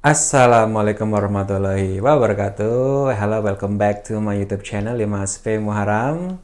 [0.00, 3.12] Assalamualaikum warahmatullahi wabarakatuh.
[3.20, 6.40] Halo, welcome back to my YouTube channel 5SP Muharam.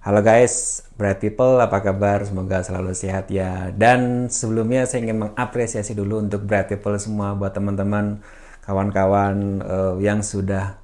[0.00, 2.24] Halo guys, bright people, apa kabar?
[2.24, 3.68] Semoga selalu sehat ya.
[3.76, 8.24] Dan sebelumnya saya ingin mengapresiasi dulu untuk bright people semua buat teman-teman,
[8.64, 10.80] kawan-kawan uh, yang sudah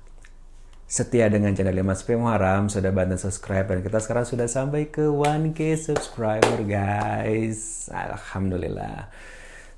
[0.84, 5.72] setia dengan channel 5SP Muharam, sudah bantu subscribe dan kita sekarang sudah sampai ke 1k
[5.80, 7.88] subscriber guys.
[7.88, 9.08] Alhamdulillah.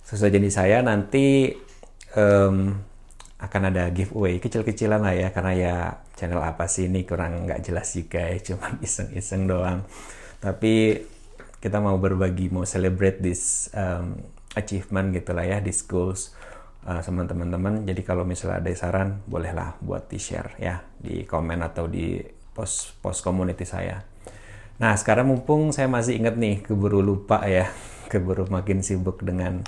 [0.03, 1.55] Sesuai jadi saya nanti
[2.17, 2.75] um,
[3.37, 5.75] akan ada giveaway kecil-kecilan lah ya karena ya
[6.17, 9.85] channel apa sih ini kurang nggak jelas juga ya cuman iseng-iseng doang.
[10.41, 11.05] Tapi
[11.61, 14.17] kita mau berbagi mau celebrate this um,
[14.57, 16.33] achievement gitu lah ya di schools
[16.89, 17.85] uh, sama teman-teman.
[17.85, 22.17] Jadi kalau misalnya ada saran bolehlah buat di share ya di komen atau di
[22.57, 24.01] post post community saya.
[24.81, 27.69] Nah sekarang mumpung saya masih inget nih keburu lupa ya
[28.13, 29.61] keburu makin sibuk dengan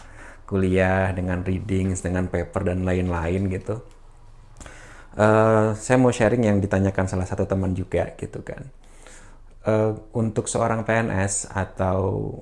[0.49, 3.85] kuliah dengan reading dengan paper dan lain-lain gitu.
[5.19, 8.65] Uh, saya mau sharing yang ditanyakan salah satu teman juga gitu kan.
[9.69, 12.33] Uh, untuk seorang PNS atau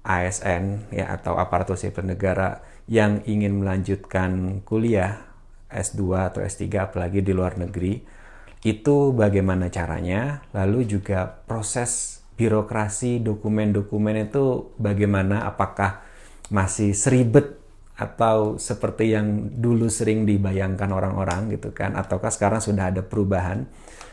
[0.00, 5.28] ASN ya atau aparatur sipil negara yang ingin melanjutkan kuliah
[5.68, 8.02] S2 atau S3 apalagi di luar negeri
[8.62, 10.46] itu bagaimana caranya?
[10.54, 15.46] Lalu juga proses birokrasi dokumen-dokumen itu bagaimana?
[15.50, 16.11] Apakah
[16.52, 17.58] masih seribet
[17.96, 21.96] atau seperti yang dulu sering dibayangkan orang-orang gitu kan?
[21.96, 23.64] Ataukah sekarang sudah ada perubahan?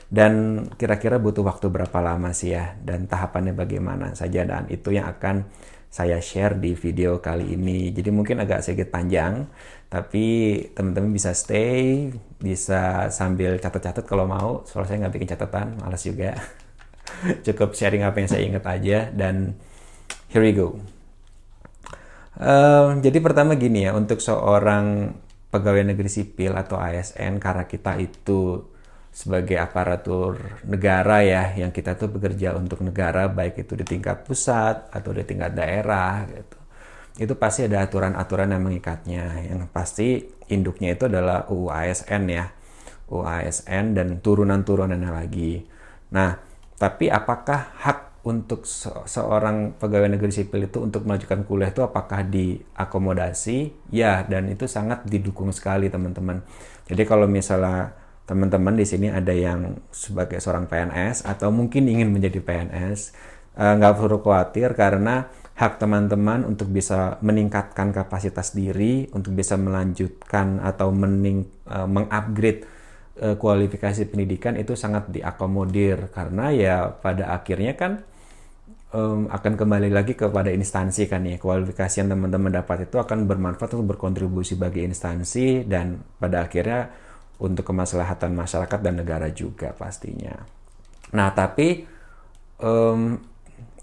[0.10, 2.74] Dan kira-kira butuh waktu berapa lama sih ya?
[2.82, 4.42] Dan tahapannya bagaimana saja?
[4.48, 5.46] Dan itu yang akan
[5.90, 7.94] saya share di video kali ini.
[7.94, 9.46] Jadi mungkin agak sedikit panjang
[9.90, 14.66] tapi teman-teman bisa stay bisa sambil catat-catat kalau mau.
[14.66, 16.38] Soalnya saya nggak bikin catatan malas juga.
[17.46, 19.10] Cukup sharing apa yang saya ingat aja.
[19.14, 19.58] Dan
[20.30, 20.99] here we go
[22.40, 25.12] Uh, jadi pertama gini ya, untuk seorang
[25.52, 28.64] pegawai negeri sipil atau ASN karena kita itu
[29.12, 34.88] sebagai aparatur negara ya, yang kita tuh bekerja untuk negara baik itu di tingkat pusat
[34.88, 36.58] atau di tingkat daerah gitu.
[37.20, 39.44] Itu pasti ada aturan-aturan yang mengikatnya.
[39.52, 42.48] Yang pasti induknya itu adalah UU ASN ya.
[43.12, 45.68] UU ASN dan turunan-turunannya lagi.
[46.16, 46.40] Nah,
[46.80, 52.22] tapi apakah hak untuk se seorang pegawai negeri sipil itu untuk melanjutkan kuliah itu apakah
[52.22, 53.90] diakomodasi?
[53.90, 56.46] Ya, dan itu sangat didukung sekali teman-teman.
[56.86, 57.98] Jadi kalau misalnya
[58.30, 63.00] teman-teman di sini ada yang sebagai seorang PNS atau mungkin ingin menjadi PNS,
[63.58, 65.26] eh, nggak uh, perlu khawatir karena
[65.58, 72.64] hak teman-teman untuk bisa meningkatkan kapasitas diri, untuk bisa melanjutkan atau mening, uh, mengupgrade
[73.20, 78.08] uh, kualifikasi pendidikan itu sangat diakomodir karena ya pada akhirnya kan
[78.94, 83.78] um, akan kembali lagi kepada instansi kan ya kualifikasi yang teman-teman dapat itu akan bermanfaat
[83.78, 86.90] untuk berkontribusi bagi instansi dan pada akhirnya
[87.40, 90.36] untuk kemaslahatan masyarakat dan negara juga pastinya.
[91.16, 91.88] Nah tapi
[92.60, 93.16] um,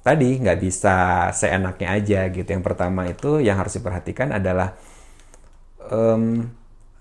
[0.05, 2.47] tadi nggak bisa seenaknya aja gitu.
[2.47, 4.77] Yang pertama itu yang harus diperhatikan adalah
[5.89, 6.45] um,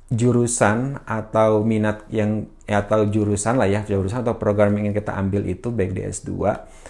[0.07, 5.43] jurusan atau minat yang atau jurusan lah ya jurusan atau program yang ingin kita ambil
[5.49, 6.84] itu baik di S2 Eh,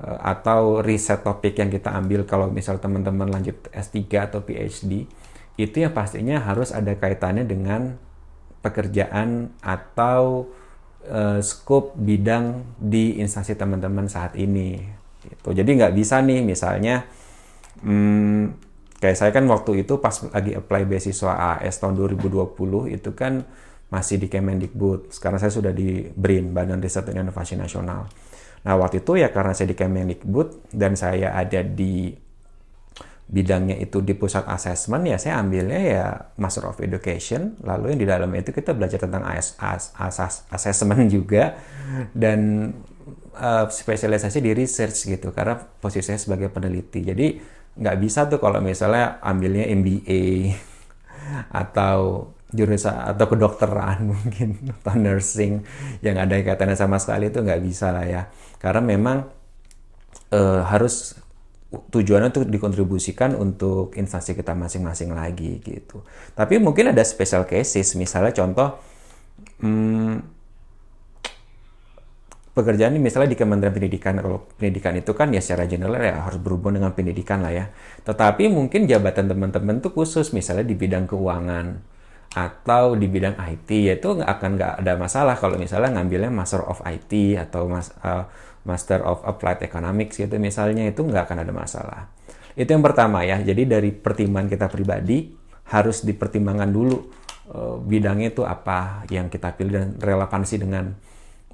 [0.00, 4.00] atau riset topik yang kita ambil kalau misal teman-teman lanjut S3
[4.32, 5.04] atau PhD
[5.60, 8.00] itu yang pastinya harus ada kaitannya dengan
[8.64, 10.48] pekerjaan atau
[11.04, 14.80] uh, scope bidang di instansi teman-teman saat ini.
[15.20, 15.52] Gitu.
[15.52, 17.04] jadi nggak bisa nih misalnya
[17.84, 18.56] hmm,
[19.04, 22.56] kayak saya kan waktu itu pas lagi apply beasiswa AS tahun 2020
[22.88, 23.44] itu kan
[23.92, 25.12] masih di Kemendikbud.
[25.12, 28.08] Sekarang saya sudah di BRIN Badan Riset dan Inovasi Nasional
[28.66, 32.12] Nah waktu itu ya karena saya di Kemendikbud dan saya ada di
[33.30, 36.06] bidangnya itu di pusat assessment ya saya ambilnya ya
[36.36, 37.56] Master of Education.
[37.62, 41.54] Lalu yang di dalamnya itu kita belajar tentang AS, AS, AS, assessment juga
[42.12, 42.72] dan
[43.38, 47.06] uh, spesialisasi di research gitu karena posisi saya sebagai peneliti.
[47.06, 47.26] Jadi
[47.78, 50.52] nggak bisa tuh kalau misalnya ambilnya MBA
[51.62, 55.62] atau jurusan atau kedokteran mungkin atau nursing
[56.02, 58.22] yang ada kaitannya sama sekali itu nggak bisa lah ya
[58.60, 59.26] karena memang
[60.30, 61.16] e, harus
[61.70, 66.02] tujuannya untuk dikontribusikan untuk instansi kita masing-masing lagi gitu.
[66.34, 68.74] Tapi mungkin ada special cases misalnya contoh
[69.62, 70.18] hmm,
[72.50, 76.42] pekerjaan ini misalnya di Kementerian Pendidikan kalau pendidikan itu kan ya secara general ya harus
[76.42, 77.66] berhubungan dengan pendidikan lah ya.
[78.02, 81.89] Tetapi mungkin jabatan teman-teman tuh khusus misalnya di bidang keuangan
[82.30, 87.10] atau di bidang IT yaitu akan nggak ada masalah kalau misalnya ngambilnya Master of IT
[87.34, 88.30] atau mas, uh,
[88.62, 92.00] Master of Applied Economics gitu misalnya itu nggak akan ada masalah.
[92.54, 93.42] Itu yang pertama ya.
[93.42, 95.26] Jadi dari pertimbangan kita pribadi
[95.74, 96.96] harus dipertimbangkan dulu
[97.50, 100.86] uh, bidangnya itu apa yang kita pilih dan relevansi dengan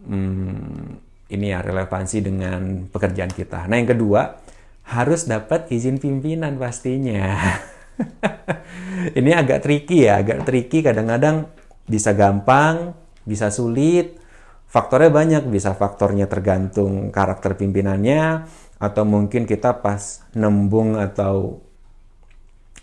[0.05, 0.93] um,
[1.27, 3.65] ini ya relevansi dengan pekerjaan kita.
[3.65, 4.45] Nah yang kedua
[4.93, 7.33] harus dapat izin pimpinan pastinya.
[9.19, 11.51] ini agak tricky ya, agak tricky kadang-kadang
[11.89, 12.95] bisa gampang,
[13.25, 14.19] bisa sulit.
[14.67, 18.45] Faktornya banyak, bisa faktornya tergantung karakter pimpinannya,
[18.77, 21.65] atau mungkin kita pas nembung atau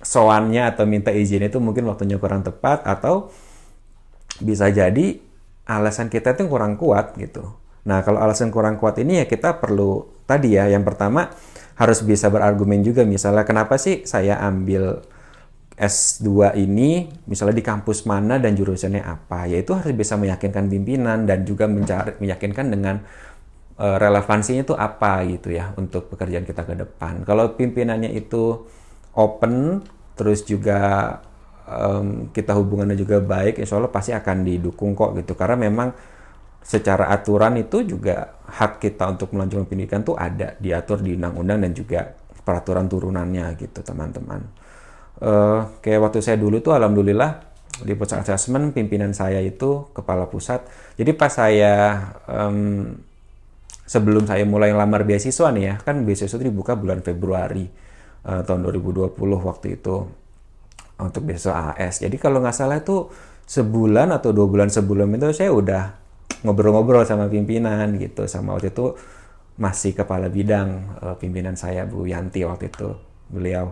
[0.03, 3.29] soannya atau minta izin itu mungkin waktunya kurang tepat, atau
[4.41, 5.21] bisa jadi
[5.69, 7.55] alasan kita itu kurang kuat gitu.
[7.83, 11.29] Nah kalau alasan kurang kuat ini ya kita perlu tadi ya, yang pertama
[11.77, 13.01] harus bisa berargumen juga.
[13.05, 15.01] Misalnya kenapa sih saya ambil
[15.73, 19.49] S2 ini misalnya di kampus mana dan jurusannya apa?
[19.49, 22.95] Yaitu harus bisa meyakinkan pimpinan dan juga mencari meyakinkan dengan
[23.81, 27.25] uh, relevansinya itu apa gitu ya untuk pekerjaan kita ke depan.
[27.25, 28.69] Kalau pimpinannya itu
[29.17, 29.81] open
[30.13, 31.17] terus juga
[31.65, 35.33] um, kita hubungannya juga baik insya Allah pasti akan didukung kok gitu.
[35.33, 35.89] Karena memang
[36.63, 41.71] secara aturan itu juga hak kita untuk melanjutkan pendidikan tuh ada diatur di undang-undang dan
[41.75, 42.07] juga
[42.43, 44.63] peraturan turunannya gitu teman-teman
[45.23, 50.61] uh, kayak waktu saya dulu tuh alhamdulillah di pusat assessment pimpinan saya itu kepala pusat.
[50.93, 51.97] Jadi pas saya
[52.29, 52.93] um,
[53.89, 57.65] sebelum saya mulai lamar beasiswa nih ya, kan beasiswa itu dibuka bulan Februari
[58.29, 59.95] uh, tahun 2020 waktu itu
[61.01, 62.05] untuk beasiswa AS.
[62.05, 63.09] Jadi kalau nggak salah itu
[63.43, 65.83] sebulan atau dua bulan sebelum itu saya udah
[66.43, 68.95] ngobrol-ngobrol sama pimpinan gitu, sama waktu itu
[69.53, 72.89] masih kepala bidang uh, pimpinan saya Bu Yanti waktu itu
[73.29, 73.71] beliau.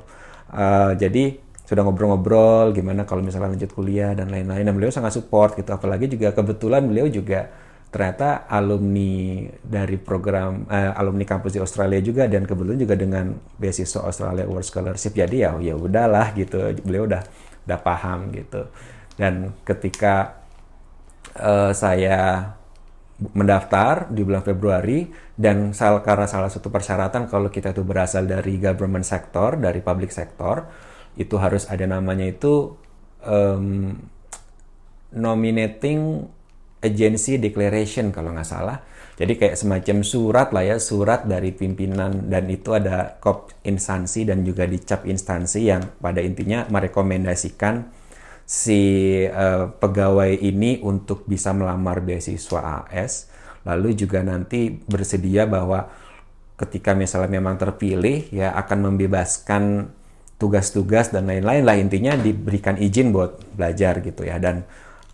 [0.52, 4.68] Uh, jadi sudah ngobrol-ngobrol gimana kalau misalnya lanjut kuliah dan lain-lain.
[4.68, 5.72] Dan beliau sangat support gitu.
[5.72, 7.48] Apalagi juga kebetulan beliau juga
[7.92, 14.04] ternyata alumni dari program uh, alumni kampus di Australia juga dan kebetulan juga dengan beasiswa
[14.04, 15.16] Australia World Scholarship.
[15.16, 16.60] Jadi ya ya udahlah gitu.
[16.84, 17.24] Beliau udah
[17.68, 18.68] udah paham gitu.
[19.16, 20.41] Dan ketika
[21.38, 22.52] uh, saya
[23.22, 25.06] mendaftar di bulan Februari
[25.38, 30.10] dan salah karena salah satu persyaratan kalau kita itu berasal dari government sector dari public
[30.10, 30.66] sector
[31.14, 32.74] itu harus ada namanya itu
[33.22, 33.94] um,
[35.14, 36.26] nominating
[36.82, 38.82] agency declaration kalau nggak salah.
[39.22, 44.42] Jadi kayak semacam surat lah ya surat dari pimpinan dan itu ada kop instansi dan
[44.42, 48.01] juga dicap instansi yang pada intinya merekomendasikan
[48.48, 48.82] si
[49.28, 53.32] uh, pegawai ini untuk bisa melamar beasiswa AS
[53.64, 55.88] lalu juga nanti bersedia bahwa
[56.58, 59.90] ketika misalnya memang terpilih ya akan membebaskan
[60.42, 61.78] tugas-tugas dan lain-lain lah.
[61.78, 64.42] Intinya diberikan izin buat belajar gitu ya.
[64.42, 64.66] Dan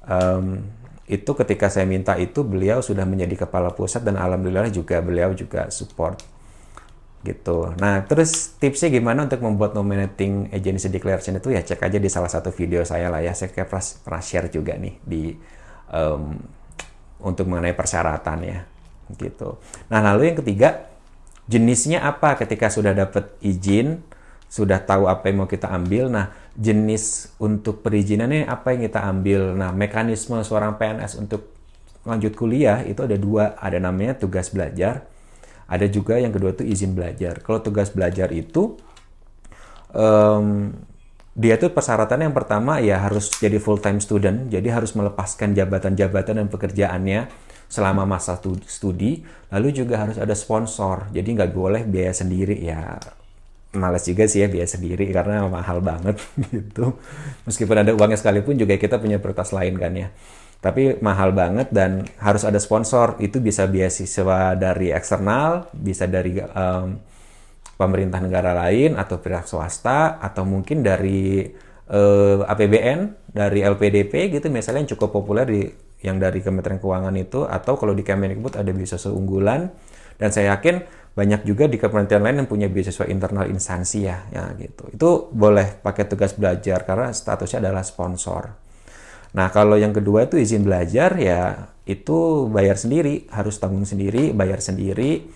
[0.08, 0.64] um,
[1.08, 5.72] itu ketika saya minta itu beliau sudah menjadi kepala pusat dan alhamdulillah juga beliau juga
[5.72, 6.20] support
[7.28, 7.76] gitu.
[7.76, 12.32] Nah, terus tipsnya gimana untuk membuat nominating agency declaration itu ya cek aja di salah
[12.32, 13.36] satu video saya lah ya.
[13.36, 15.36] Saya kayak pernah, pernah share juga nih di
[15.92, 16.40] um,
[17.20, 18.60] untuk mengenai persyaratan ya
[19.20, 19.60] gitu.
[19.92, 20.88] Nah, lalu yang ketiga
[21.48, 24.04] jenisnya apa ketika sudah dapat izin,
[24.48, 26.08] sudah tahu apa yang mau kita ambil.
[26.08, 29.56] Nah, jenis untuk perizinannya apa yang kita ambil.
[29.56, 31.52] Nah, mekanisme seorang PNS untuk
[32.08, 35.04] lanjut kuliah itu ada dua, ada namanya tugas belajar
[35.68, 37.44] ada juga yang kedua itu izin belajar.
[37.44, 38.80] Kalau tugas belajar itu
[39.92, 40.72] um,
[41.38, 46.42] dia tuh persyaratannya yang pertama ya harus jadi full time student, jadi harus melepaskan jabatan-jabatan
[46.42, 47.30] dan pekerjaannya
[47.68, 49.21] selama masa studi.
[49.54, 52.97] Lalu juga harus ada sponsor, jadi nggak boleh biaya sendiri ya.
[53.78, 56.18] Males juga sih ya biaya sendiri karena mahal banget
[56.56, 56.97] gitu.
[57.45, 60.09] Meskipun ada uangnya sekalipun juga kita punya prioritas lain kan ya
[60.57, 66.97] tapi mahal banget dan harus ada sponsor itu bisa beasiswa dari eksternal bisa dari um,
[67.78, 71.45] pemerintah negara lain atau pihak swasta atau mungkin dari
[71.94, 75.61] uh, eh, APBN dari LPDP gitu misalnya yang cukup populer di
[76.02, 79.69] yang dari Kementerian Keuangan itu atau kalau di Kemendikbud ada beasiswa unggulan
[80.18, 80.81] dan saya yakin
[81.18, 84.85] banyak juga di kementerian lain yang punya beasiswa internal instansi ya, ya gitu.
[84.94, 88.67] Itu boleh pakai tugas belajar karena statusnya adalah sponsor.
[89.38, 94.60] Nah, kalau yang kedua itu izin belajar ya itu bayar sendiri, harus tanggung sendiri, bayar
[94.66, 95.30] sendiri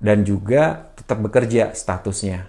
[0.00, 2.48] dan juga tetap bekerja statusnya.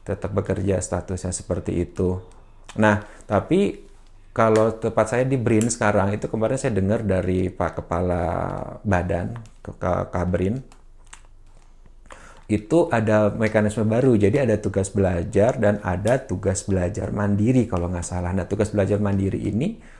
[0.00, 2.24] Tetap bekerja statusnya seperti itu.
[2.80, 3.84] Nah, tapi
[4.32, 8.24] kalau tepat saya di BRIN sekarang itu kemarin saya dengar dari Pak Kepala
[8.80, 9.70] Badan ke
[10.08, 10.56] Kabrin
[12.50, 14.18] itu ada mekanisme baru.
[14.18, 18.34] Jadi ada tugas belajar dan ada tugas belajar mandiri kalau nggak salah.
[18.34, 19.99] Nah tugas belajar mandiri ini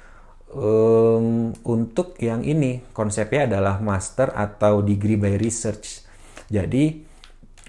[0.55, 6.05] um, untuk yang ini konsepnya adalah master atau degree by research.
[6.51, 7.03] Jadi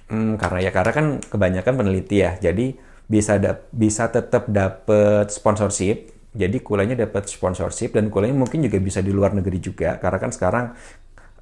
[0.09, 2.37] um, karena ya karena kan kebanyakan peneliti ya.
[2.41, 2.73] Jadi
[3.11, 9.03] bisa da bisa tetap dapat sponsorship jadi kuliahnya dapat sponsorship dan kuliahnya mungkin juga bisa
[9.03, 10.65] di luar negeri juga karena kan sekarang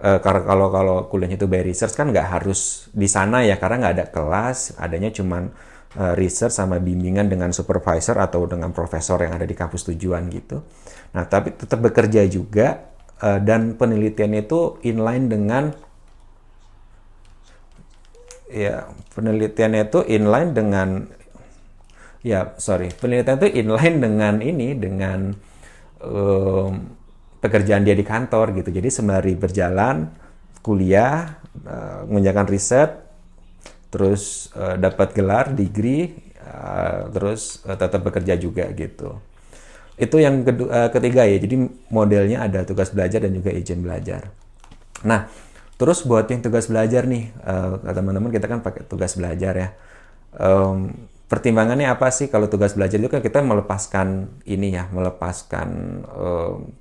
[0.01, 3.86] uh, karena kalau kalau kuliahnya itu by research kan nggak harus di sana ya karena
[3.86, 5.53] nggak ada kelas adanya cuman
[5.93, 10.65] uh, research sama bimbingan dengan supervisor atau dengan profesor yang ada di kampus tujuan gitu
[11.10, 12.89] nah tapi tetap bekerja juga
[13.22, 15.63] uh, dan penelitiannya itu inline dengan
[18.50, 20.89] ya penelitiannya itu inline dengan
[22.25, 25.34] ya sorry penelitian itu inline dengan ini dengan
[26.04, 27.00] um,
[27.39, 28.70] pekerjaan dia di kantor gitu.
[28.70, 30.12] Jadi sembari berjalan
[30.60, 32.92] kuliah uh, mengerjakan riset
[33.89, 36.13] terus uh, dapat gelar degree
[36.44, 39.18] uh, terus uh, tetap bekerja juga gitu
[40.00, 41.38] itu yang kedua, uh, ketiga ya.
[41.38, 44.32] Jadi modelnya ada tugas belajar dan juga izin belajar.
[45.03, 45.27] Nah
[45.79, 49.70] terus buat yang tugas belajar nih uh, teman-teman kita kan pakai tugas belajar ya.
[50.39, 50.96] Um,
[51.27, 56.01] pertimbangannya apa sih kalau tugas belajar itu kan kita melepaskan ini ya melepaskan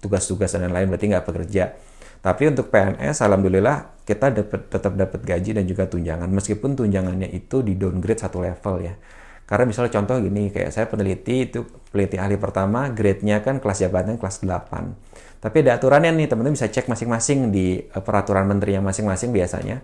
[0.00, 1.74] tugas-tugas uh, dan lain berarti nggak bekerja.
[2.18, 6.30] Tapi untuk PNS alhamdulillah kita dapat tetap dapat gaji dan juga tunjangan.
[6.30, 8.94] Meskipun tunjangannya itu di downgrade satu level ya
[9.48, 14.20] karena misalnya contoh gini kayak saya peneliti itu peneliti ahli pertama grade-nya kan kelas jabatan
[14.20, 18.84] kelas 8 tapi ada aturannya nih teman-teman bisa cek masing-masing di uh, peraturan menteri yang
[18.84, 19.80] masing-masing biasanya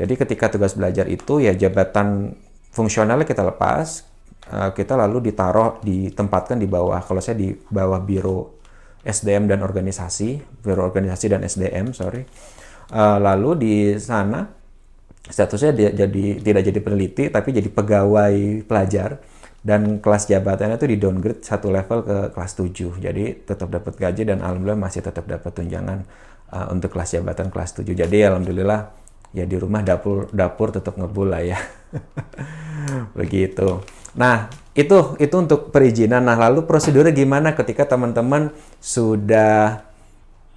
[0.00, 2.32] jadi ketika tugas belajar itu ya jabatan
[2.72, 4.06] fungsionalnya kita lepas,
[4.48, 7.04] uh, kita lalu ditaruh, ditempatkan di bawah.
[7.04, 8.62] Kalau saya di bawah biro
[9.04, 12.24] SDM dan organisasi, biro organisasi dan SDM, sorry.
[12.90, 14.48] Uh, lalu di sana
[15.30, 19.22] statusnya dia jadi tidak jadi peneliti, tapi jadi pegawai pelajar
[19.60, 23.00] dan kelas jabatannya itu di downgrade satu level ke kelas 7.
[23.00, 26.04] Jadi tetap dapat gaji dan alhamdulillah masih tetap dapat tunjangan
[26.52, 27.92] uh, untuk kelas jabatan kelas 7.
[27.92, 31.58] Jadi alhamdulillah ya di rumah dapur dapur tetap ngebul lah ya
[33.18, 33.82] begitu
[34.18, 38.50] nah itu itu untuk perizinan nah lalu prosedurnya gimana ketika teman-teman
[38.82, 39.86] sudah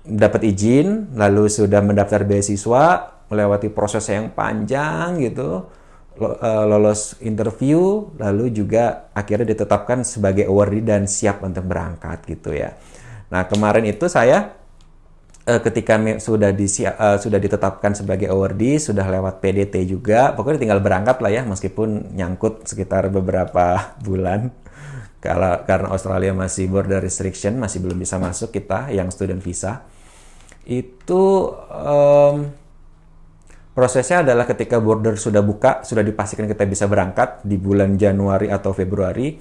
[0.04, 5.66] dapat izin lalu sudah mendaftar beasiswa melewati proses yang panjang gitu
[6.22, 12.78] eh, lolos interview lalu juga akhirnya ditetapkan sebagai awardee dan siap untuk berangkat gitu ya.
[13.34, 14.64] Nah kemarin itu saya
[15.48, 20.82] uh, ketika sudah di uh, sudah ditetapkan sebagai awardee sudah lewat PDT juga pokoknya tinggal
[20.84, 24.52] berangkat lah ya meskipun nyangkut sekitar beberapa bulan.
[25.24, 29.88] Kalau karena Australia masih border restriction masih belum bisa masuk kita yang student visa.
[30.68, 32.52] Itu um,
[33.74, 38.72] prosesnya adalah ketika border sudah buka sudah dipastikan kita bisa berangkat di bulan Januari atau
[38.72, 39.36] Februari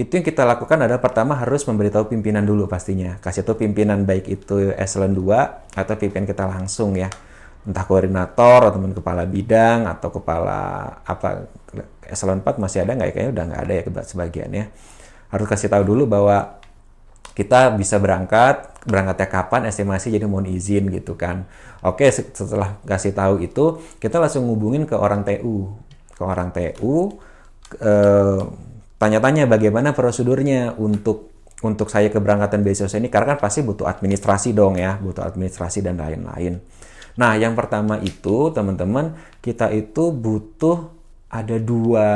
[0.00, 3.20] itu yang kita lakukan adalah pertama harus memberitahu pimpinan dulu pastinya.
[3.20, 7.12] Kasih tahu pimpinan baik itu eselon 2 atau pimpinan kita langsung ya.
[7.68, 11.44] Entah koordinator atau kepala bidang atau kepala apa
[12.08, 13.12] eselon 4 masih ada nggak ya?
[13.12, 14.64] Kayaknya udah nggak ada ya sebagian ya.
[15.28, 16.59] Harus kasih tahu dulu bahwa
[17.34, 21.46] kita bisa berangkat, berangkatnya kapan, estimasi jadi mohon izin gitu kan.
[21.80, 25.72] Oke, setelah kasih tahu itu, kita langsung ngubungin ke orang TU.
[26.12, 27.16] Ke orang TU,
[27.80, 28.40] eh,
[29.00, 34.80] tanya-tanya bagaimana prosedurnya untuk untuk saya keberangkatan beasiswa ini karena kan pasti butuh administrasi dong
[34.80, 36.56] ya, butuh administrasi dan lain-lain.
[37.20, 39.12] Nah, yang pertama itu teman-teman
[39.44, 40.88] kita itu butuh
[41.30, 42.08] ada dua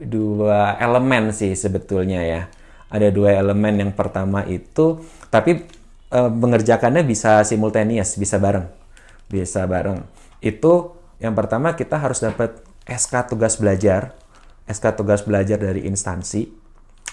[0.00, 2.42] dua elemen sih sebetulnya ya.
[2.86, 5.66] Ada dua elemen yang pertama itu tapi
[6.10, 8.66] e, mengerjakannya bisa simultaneous, bisa bareng.
[9.26, 10.06] Bisa bareng.
[10.38, 14.14] Itu yang pertama kita harus dapat SK tugas belajar
[14.66, 16.50] SK tugas belajar dari instansi.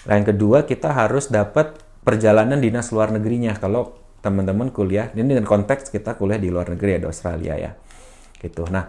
[0.04, 5.48] Dan yang kedua, kita harus dapat perjalanan dinas luar negerinya kalau teman-teman kuliah ini dengan
[5.48, 7.70] konteks kita kuliah di luar negeri ya di Australia ya.
[8.36, 8.68] Gitu.
[8.68, 8.84] Nah,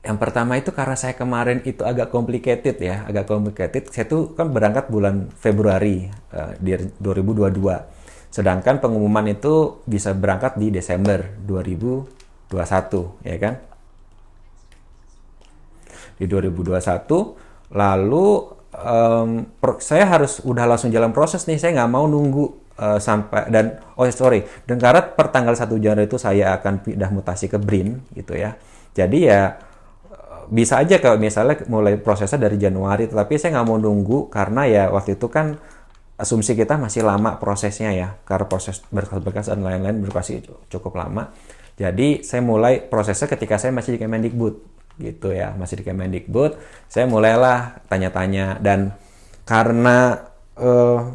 [0.00, 3.92] yang pertama itu karena saya kemarin itu agak complicated ya, agak complicated.
[3.92, 7.52] Saya tuh kan berangkat bulan Februari uh, di 2022.
[8.32, 13.54] Sedangkan pengumuman itu bisa berangkat di Desember 2021, ya kan?
[16.20, 18.26] di 2021 lalu
[18.76, 19.30] um,
[19.80, 24.04] saya harus udah langsung jalan proses nih saya nggak mau nunggu uh, sampai dan oh
[24.12, 28.36] sorry dan karena per tanggal 1 Januari itu saya akan pindah mutasi ke BRIN gitu
[28.36, 28.52] ya
[28.92, 29.40] jadi ya
[30.50, 34.84] bisa aja kalau misalnya mulai prosesnya dari Januari tapi saya nggak mau nunggu karena ya
[34.90, 35.56] waktu itu kan
[36.20, 38.20] asumsi kita masih lama prosesnya ya.
[38.28, 41.32] Karena proses berkas-berkas dan lain-lain berkasi cukup lama.
[41.80, 44.54] Jadi saya mulai prosesnya ketika saya masih di Kemendikbud
[45.00, 45.56] gitu ya.
[45.56, 46.60] Masih di Kemendikbud
[46.92, 48.60] saya mulailah tanya-tanya.
[48.60, 48.92] Dan
[49.48, 50.28] karena
[50.60, 51.08] uh,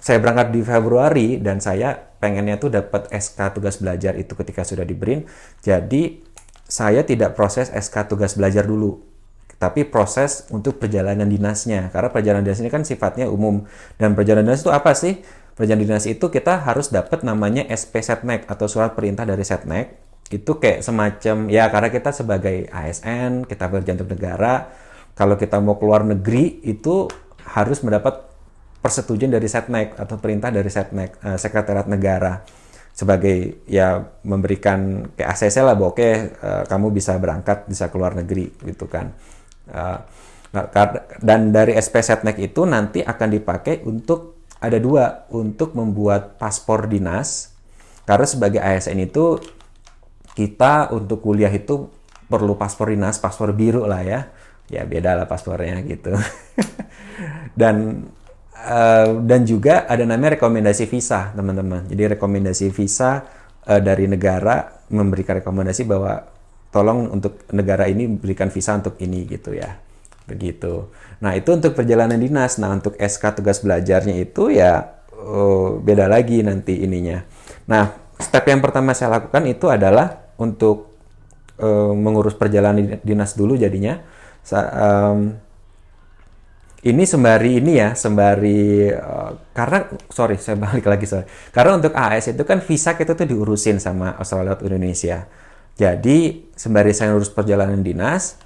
[0.00, 4.88] saya berangkat di Februari dan saya pengennya tuh dapat SK tugas belajar itu ketika sudah
[4.88, 5.28] di BRIN
[5.60, 6.24] jadi
[6.66, 9.16] saya tidak proses SK tugas belajar dulu
[9.56, 11.88] tapi proses untuk perjalanan dinasnya.
[11.88, 13.64] Karena perjalanan dinas ini kan sifatnya umum.
[13.96, 15.24] Dan perjalanan dinas itu apa sih?
[15.56, 19.96] Perjalanan dinas itu kita harus dapat namanya SP Setnek atau surat perintah dari Setnek.
[20.28, 24.68] Itu kayak semacam ya karena kita sebagai ASN, kita bekerja untuk negara,
[25.16, 27.08] kalau kita mau keluar negeri itu
[27.46, 28.26] harus mendapat
[28.84, 32.44] persetujuan dari Setnek atau perintah dari Setnek, uh, Sekretariat Negara
[32.96, 38.16] sebagai ya memberikan kayak ACC lah bahwa oke okay, uh, kamu bisa berangkat bisa keluar
[38.16, 39.12] negeri gitu kan.
[39.68, 40.00] Uh,
[41.20, 47.52] dan dari SP Setnek itu nanti akan dipakai untuk ada dua untuk membuat paspor dinas.
[48.08, 49.36] Karena sebagai ASN itu
[50.32, 51.92] kita untuk kuliah itu
[52.32, 54.20] perlu paspor dinas paspor biru lah ya.
[54.72, 56.16] Ya beda lah paspornya gitu.
[57.60, 58.08] Dan
[58.56, 61.84] Uh, dan juga ada namanya rekomendasi visa, teman-teman.
[61.92, 63.22] Jadi rekomendasi visa
[63.68, 66.24] uh, dari negara memberikan rekomendasi bahwa
[66.72, 69.76] tolong untuk negara ini berikan visa untuk ini gitu ya.
[70.26, 70.90] Begitu.
[71.22, 72.58] Nah, itu untuk perjalanan dinas.
[72.58, 74.82] Nah, untuk SK tugas belajarnya itu ya
[75.14, 77.22] uh, beda lagi nanti ininya.
[77.70, 80.96] Nah, step yang pertama saya lakukan itu adalah untuk
[81.62, 84.02] uh, mengurus perjalanan dinas dulu jadinya.
[84.46, 85.45] Sa um,
[86.86, 91.26] ini sembari ini ya, sembari uh, karena sorry saya balik lagi sorry.
[91.50, 95.26] Karena untuk AS itu kan visa kita tuh diurusin sama Australia atau Indonesia.
[95.76, 98.40] Jadi sembari saya urus perjalanan dinas,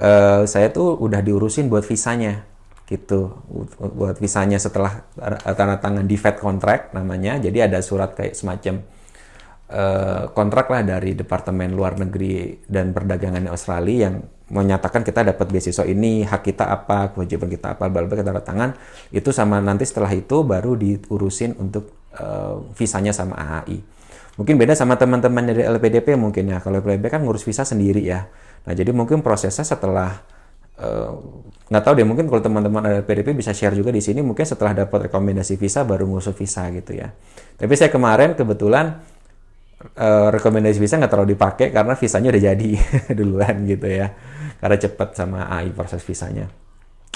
[0.00, 2.48] uh, saya tuh udah diurusin buat visanya
[2.90, 3.46] gitu
[3.78, 5.06] buat visanya setelah
[5.54, 8.82] tanda tangan di Fed contract namanya jadi ada surat kayak semacam
[9.70, 15.86] uh, kontrak lah dari Departemen Luar Negeri dan Perdagangan Australia yang menyatakan kita dapat beasiswa
[15.86, 18.74] ini, hak kita apa, kewajiban kita apa, bla kita tangan,
[19.14, 23.78] itu sama nanti setelah itu baru diurusin untuk uh, visanya sama AAI.
[24.42, 26.58] Mungkin beda sama teman-teman dari LPDP mungkin ya.
[26.58, 28.26] Kalau LPDP kan ngurus visa sendiri ya.
[28.66, 30.18] Nah, jadi mungkin prosesnya setelah
[30.82, 31.12] uh,
[31.70, 35.06] nggak tahu deh mungkin kalau teman-teman LPDP bisa share juga di sini mungkin setelah dapat
[35.06, 37.14] rekomendasi visa baru ngurus visa gitu ya.
[37.54, 38.98] Tapi saya kemarin kebetulan
[39.94, 42.70] uh, rekomendasi visa nggak terlalu dipakai karena visanya udah jadi
[43.18, 44.10] duluan gitu ya
[44.60, 46.46] karena cepat sama AI proses visanya.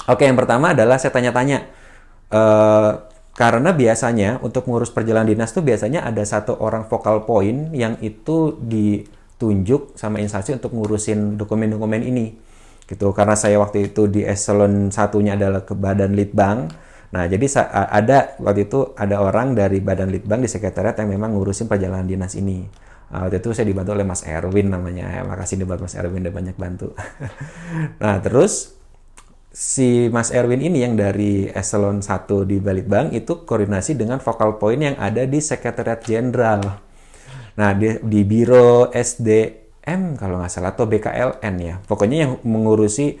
[0.09, 1.65] Oke, yang pertama adalah saya tanya-tanya.
[2.29, 3.05] Uh,
[3.35, 8.55] karena biasanya untuk ngurus perjalanan dinas tuh biasanya ada satu orang vokal point yang itu
[8.63, 12.31] ditunjuk sama instansi untuk ngurusin dokumen-dokumen ini.
[12.87, 13.07] Gitu.
[13.11, 16.71] Karena saya waktu itu di eselon satunya adalah ke Badan Litbang.
[17.11, 21.67] Nah, jadi ada waktu itu ada orang dari Badan Litbang di sekretariat yang memang ngurusin
[21.67, 22.63] perjalanan dinas ini.
[23.05, 25.05] Uh, waktu itu saya dibantu oleh Mas Erwin namanya.
[25.09, 26.91] Ya, makasih nih buat Mas Erwin udah banyak bantu.
[28.01, 28.75] nah, terus
[29.55, 34.81] si Mas Erwin ini yang dari eselon 1 di Balitbang itu koordinasi dengan vokal point
[34.81, 36.61] yang ada di Sekretariat Jenderal.
[37.55, 41.75] Nah, di, di Biro SDM kalau nggak salah atau BKLN ya.
[41.87, 43.15] Pokoknya yang mengurusi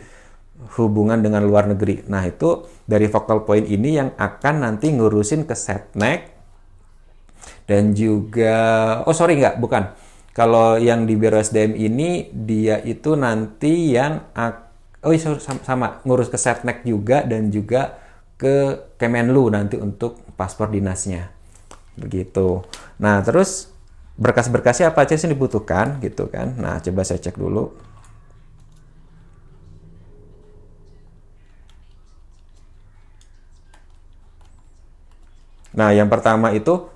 [0.75, 2.03] hubungan dengan luar negeri.
[2.11, 6.34] Nah, itu dari vokal point ini yang akan nanti ngurusin ke Setnek
[7.65, 8.55] dan juga
[9.05, 9.93] oh sorry nggak bukan.
[10.35, 14.19] Kalau yang di Biro SDM ini dia itu nanti yang
[15.05, 17.95] oh iya sama, sama ngurus ke Setnek juga dan juga
[18.35, 21.31] ke Kemenlu nanti untuk paspor dinasnya.
[21.95, 22.61] Begitu.
[22.99, 23.71] Nah terus
[24.19, 26.55] berkas-berkasnya apa aja sih dibutuhkan gitu kan?
[26.59, 27.85] Nah coba saya cek dulu.
[35.75, 36.87] Nah, yang pertama itu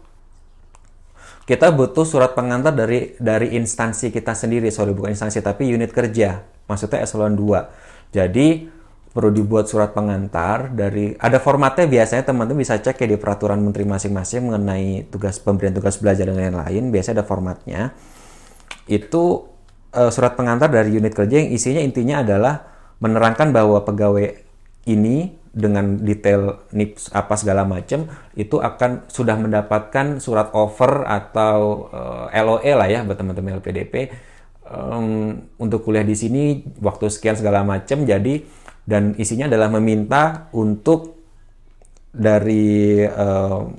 [1.50, 6.46] kita butuh surat pengantar dari dari instansi kita sendiri, sorry bukan instansi tapi unit kerja,
[6.70, 8.14] maksudnya eselon 2.
[8.14, 8.70] Jadi
[9.10, 13.82] perlu dibuat surat pengantar dari ada formatnya biasanya teman-teman bisa cek ya di peraturan menteri
[13.82, 16.94] masing-masing mengenai tugas pemberian tugas belajar dan lain-lain.
[16.94, 17.98] Biasanya ada formatnya.
[18.86, 19.50] Itu
[19.98, 22.62] uh, surat pengantar dari unit kerja yang isinya intinya adalah
[23.02, 24.38] menerangkan bahwa pegawai
[24.86, 28.06] ini dengan detail NIPS apa segala macam
[28.38, 34.14] itu akan sudah mendapatkan surat offer atau uh, eh, LOE lah ya buat teman-teman LPDP
[34.70, 38.46] um, untuk kuliah di sini waktu sekian segala macam jadi
[38.86, 41.18] dan isinya adalah meminta untuk
[42.10, 43.70] dari uh,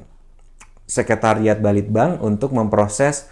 [0.87, 3.31] sekretariat Balitbank untuk memproses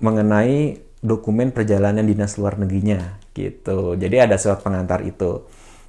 [0.00, 3.96] mengenai dokumen perjalanan dinas luar negerinya gitu.
[3.96, 5.44] Jadi ada surat pengantar itu.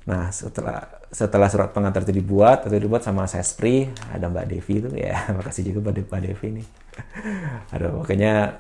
[0.08, 4.90] Nah, setelah setelah surat pengantar itu dibuat, itu dibuat sama Sespri, ada Mbak Devi itu
[4.92, 6.68] ya, makasih juga Mbak Devi nih.
[7.74, 8.60] Aduh, pokoknya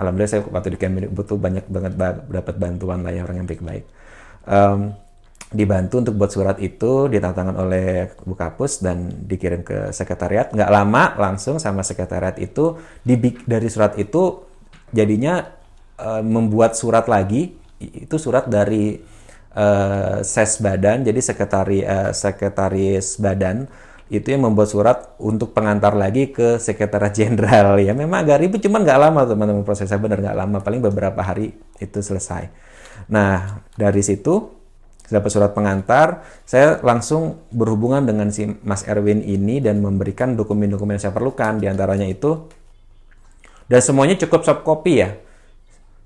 [0.00, 1.92] alhamdulillah saya waktu di Kemendik butuh banyak banget
[2.32, 3.84] dapat bantuan lah ya orang yang baik-baik.
[4.44, 4.96] Um,
[5.54, 10.50] dibantu untuk buat surat itu ditantangan oleh Bu Kapus dan dikirim ke sekretariat.
[10.50, 12.80] Nggak lama langsung sama sekretariat itu
[13.46, 14.42] dari surat itu
[14.90, 15.46] jadinya
[16.02, 18.98] uh, membuat surat lagi itu surat dari
[19.54, 23.66] uh, ses badan, jadi sekretari uh, sekretaris badan
[24.12, 27.80] itu yang membuat surat untuk pengantar lagi ke sekretaris jenderal.
[27.80, 31.56] Ya memang agak ribet cuman nggak lama teman-teman prosesnya benar nggak lama paling beberapa hari
[31.80, 32.52] itu selesai.
[33.08, 34.52] Nah dari situ
[35.04, 41.02] dapat surat pengantar saya langsung berhubungan dengan si Mas Erwin ini dan memberikan dokumen-dokumen yang
[41.08, 41.56] saya perlukan.
[41.56, 42.44] Di antaranya itu
[43.64, 45.16] dan semuanya cukup soft copy ya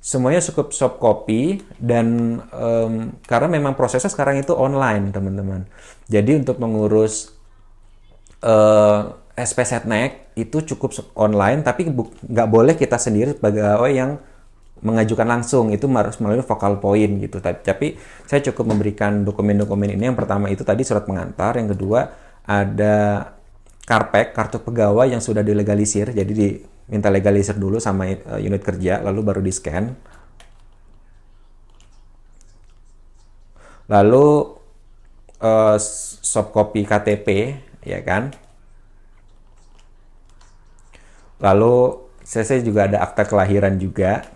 [0.09, 5.69] semuanya cukup soft copy dan um, karena memang prosesnya sekarang itu online teman-teman.
[6.09, 7.37] Jadi untuk mengurus
[8.41, 11.93] uh, eh, SP Setnek itu cukup online tapi
[12.25, 14.17] nggak boleh kita sendiri pegawai yang
[14.81, 15.77] mengajukan langsung.
[15.77, 17.45] Itu harus melalui vokal point gitu.
[17.45, 20.09] Tapi saya cukup memberikan dokumen-dokumen ini.
[20.09, 21.61] Yang pertama itu tadi surat pengantar.
[21.61, 22.09] Yang kedua
[22.49, 23.29] ada
[23.85, 26.17] karpek kartu pegawai yang sudah dilegalisir.
[26.17, 29.93] Jadi diminta legalisir dulu sama uh, unit kerja lalu baru di scan
[33.93, 34.57] lalu
[35.45, 35.77] uh,
[36.25, 37.29] soft copy KTP
[37.85, 38.33] ya kan
[41.39, 41.95] Lalu
[42.27, 44.27] CC juga ada akta kelahiran juga.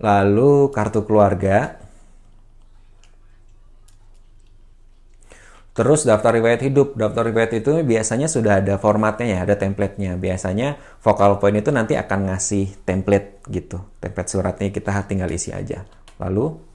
[0.00, 1.79] Lalu kartu keluarga.
[5.80, 6.92] Terus daftar riwayat hidup.
[6.92, 10.20] Daftar riwayat itu biasanya sudah ada formatnya ya, ada templatenya.
[10.20, 13.80] Biasanya Vocal Point itu nanti akan ngasih template gitu.
[13.96, 15.88] Template suratnya kita tinggal isi aja.
[16.20, 16.68] Lalu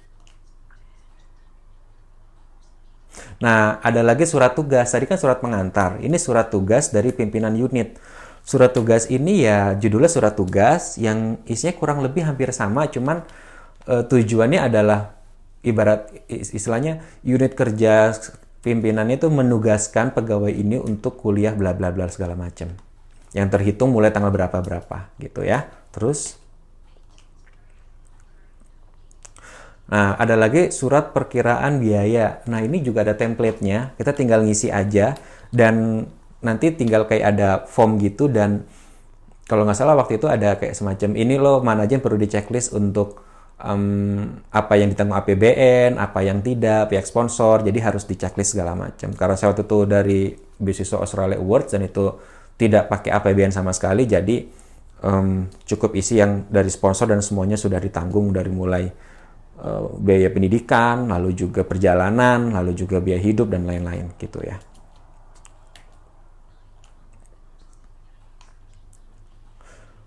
[3.45, 4.89] Nah, ada lagi surat tugas.
[4.89, 6.01] Tadi kan surat pengantar.
[6.01, 8.01] Ini surat tugas dari pimpinan unit.
[8.41, 13.25] Surat tugas ini ya judulnya surat tugas yang isinya kurang lebih hampir sama, cuman
[13.89, 15.17] e, tujuannya adalah
[15.65, 18.13] ibarat istilahnya unit kerja
[18.65, 22.73] pimpinan itu menugaskan pegawai ini untuk kuliah bla bla bla segala macam.
[23.37, 25.69] Yang terhitung mulai tanggal berapa berapa gitu ya.
[25.93, 26.41] Terus
[29.85, 32.41] Nah, ada lagi surat perkiraan biaya.
[32.49, 33.93] Nah, ini juga ada template-nya.
[33.93, 35.13] Kita tinggal ngisi aja
[35.53, 36.09] dan
[36.41, 38.65] nanti tinggal kayak ada form gitu dan
[39.45, 42.29] kalau nggak salah waktu itu ada kayak semacam ini loh mana aja yang perlu di
[42.29, 43.21] checklist untuk
[43.63, 47.63] um, apa yang ditanggung APBN, apa yang tidak, pihak sponsor.
[47.63, 49.15] Jadi harus di checklist segala macam.
[49.15, 52.11] Karena saya waktu itu dari beasiswa Australia Awards dan itu
[52.55, 54.47] tidak pakai APBN sama sekali, jadi
[55.03, 58.87] um, cukup isi yang dari sponsor dan semuanya sudah ditanggung dari mulai
[59.59, 64.55] uh, biaya pendidikan, lalu juga perjalanan, lalu juga biaya hidup dan lain-lain gitu ya.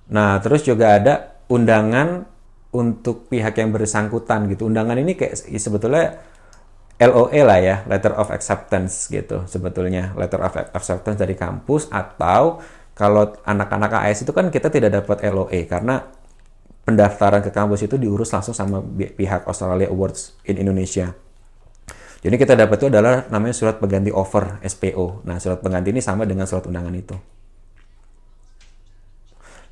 [0.08, 2.24] Nah, terus juga ada undangan
[2.72, 4.68] untuk pihak yang bersangkutan gitu.
[4.68, 6.20] Undangan ini kayak sebetulnya
[6.98, 12.58] LOE lah ya, letter of acceptance gitu sebetulnya, letter of acceptance dari kampus atau
[12.98, 16.02] kalau anak-anak AS itu kan kita tidak dapat LOE karena
[16.82, 21.14] pendaftaran ke kampus itu diurus langsung sama pihak Australia Awards in Indonesia.
[22.18, 25.22] Jadi kita dapat itu adalah namanya surat pengganti offer SPO.
[25.22, 27.14] Nah, surat pengganti ini sama dengan surat undangan itu.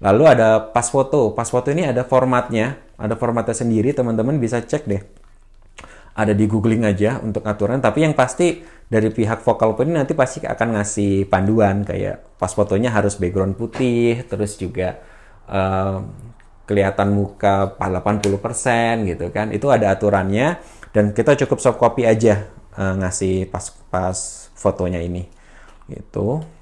[0.00, 1.32] Lalu ada pas foto.
[1.32, 5.02] Pas foto ini ada formatnya, ada formatnya sendiri, teman-teman bisa cek deh.
[6.16, 10.40] Ada di googling aja untuk aturan, tapi yang pasti dari pihak vokal pun nanti pasti
[10.40, 14.96] akan ngasih panduan kayak pas fotonya harus background putih, terus juga
[15.44, 16.00] uh,
[16.64, 18.32] kelihatan muka 80%
[19.12, 19.52] gitu kan.
[19.52, 20.56] Itu ada aturannya
[20.96, 22.48] dan kita cukup soft copy aja
[22.80, 24.16] uh, ngasih pas pas
[24.56, 25.28] fotonya ini.
[25.92, 26.55] Gitu.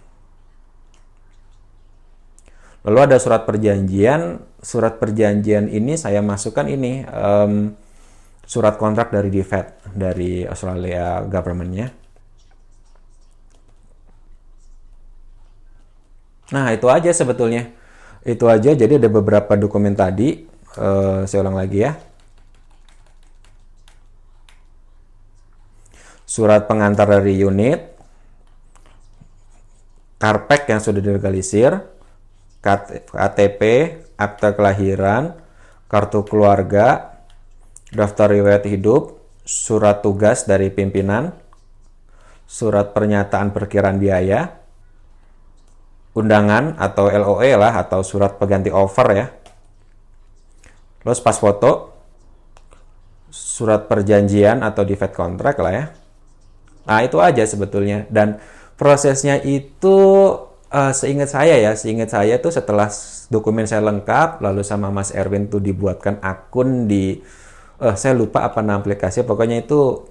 [2.85, 4.45] Lalu ada surat perjanjian.
[4.61, 7.73] Surat perjanjian ini saya masukkan ini um,
[8.45, 11.93] surat kontrak dari DFED dari Australia governmentnya.
[16.53, 17.73] Nah itu aja sebetulnya.
[18.25, 20.45] Itu aja, jadi ada beberapa dokumen tadi.
[20.77, 21.93] Uh, saya ulang lagi ya.
[26.25, 27.95] Surat pengantar dari unit,
[30.19, 31.94] karpek yang sudah dilegalisir,
[32.65, 33.61] KTP,
[34.17, 35.37] akta kelahiran,
[35.85, 37.21] kartu keluarga,
[37.93, 41.37] daftar riwayat hidup, surat tugas dari pimpinan,
[42.49, 44.49] surat pernyataan perkiraan biaya,
[46.17, 49.27] undangan atau LOE lah atau surat pengganti offer ya.
[51.05, 51.93] Terus pas foto,
[53.29, 55.85] surat perjanjian atau defect contract lah ya.
[56.89, 58.41] Nah itu aja sebetulnya dan
[58.81, 59.99] prosesnya itu
[60.75, 62.91] uh, seingat saya ya, seingat saya tuh setelah
[63.31, 67.23] dokumen saya lengkap, lalu sama Mas Erwin tuh dibuatkan akun di,
[67.79, 70.11] uh, saya lupa apa nama aplikasi, pokoknya itu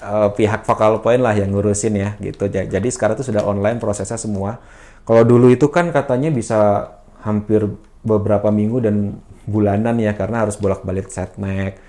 [0.00, 2.48] uh, pihak Vocal Point lah yang ngurusin ya gitu.
[2.48, 4.56] Jadi sekarang tuh sudah online prosesnya semua
[5.04, 6.86] kalau dulu itu kan katanya bisa
[7.24, 7.66] hampir
[8.04, 11.80] beberapa minggu dan bulanan ya karena harus bolak-balik setnek.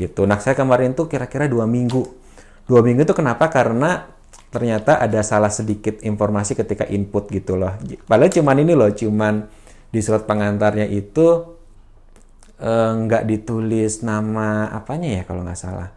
[0.00, 0.24] gitu.
[0.24, 2.08] Nah saya kemarin tuh kira-kira dua minggu.
[2.64, 3.52] Dua minggu itu kenapa?
[3.52, 4.08] Karena
[4.50, 7.78] ternyata ada salah sedikit informasi ketika input gitu loh.
[8.04, 9.46] Padahal cuman ini loh, cuman
[9.90, 11.54] di surat pengantarnya itu
[12.58, 15.88] eh, nggak uh, ditulis nama apanya ya kalau nggak salah.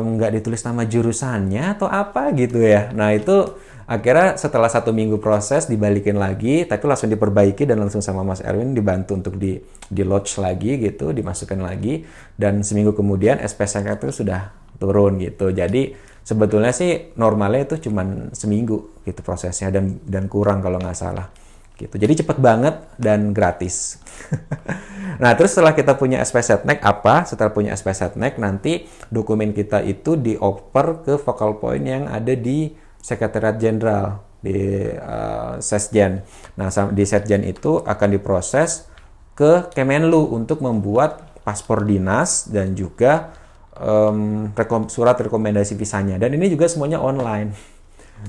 [0.00, 2.88] Nggak uh, ditulis nama jurusannya atau apa gitu ya.
[2.96, 3.52] Nah itu
[3.90, 8.70] akhirnya setelah satu minggu proses dibalikin lagi tapi langsung diperbaiki dan langsung sama Mas Erwin
[8.70, 9.58] dibantu untuk di
[9.90, 12.06] di lodge lagi gitu dimasukkan lagi
[12.38, 19.02] dan seminggu kemudian SPSK itu sudah turun gitu jadi sebetulnya sih normalnya itu cuma seminggu
[19.04, 21.26] gitu prosesnya dan dan kurang kalau nggak salah
[21.80, 21.96] gitu.
[21.96, 23.98] Jadi cepet banget dan gratis.
[25.20, 27.28] Nah terus setelah kita punya SP Setnek apa?
[27.28, 32.72] Setelah punya SP Setnek nanti dokumen kita itu dioper ke focal point yang ada di
[33.04, 36.24] Sekretariat Jenderal di uh, Sesjen.
[36.56, 38.88] Nah, di Sesjen itu akan diproses
[39.36, 43.32] ke Kemenlu untuk membuat paspor dinas dan juga
[43.80, 46.20] um, rekom surat rekomendasi visanya.
[46.20, 47.56] Dan ini juga semuanya online.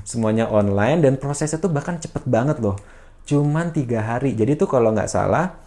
[0.08, 2.80] Semuanya online dan prosesnya tuh bahkan cepet banget loh.
[3.28, 4.34] Cuman tiga hari.
[4.34, 5.60] Jadi tuh kalau nggak salah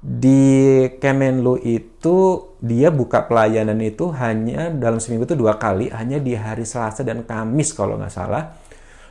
[0.00, 2.16] di Kemenlu itu
[2.64, 7.20] dia buka pelayanan itu hanya dalam seminggu itu dua kali, hanya di hari Selasa dan
[7.28, 8.56] Kamis kalau nggak salah.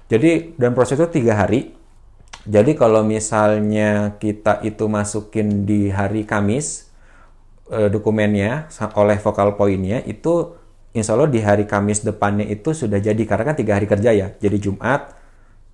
[0.09, 1.77] Jadi dan proses itu tiga hari.
[2.49, 6.88] Jadi kalau misalnya kita itu masukin di hari Kamis
[7.71, 13.21] eh, dokumennya oleh vokal poinnya itu Insya Allah di hari Kamis depannya itu sudah jadi
[13.21, 14.33] karena kan tiga hari kerja ya.
[14.41, 15.13] Jadi Jumat,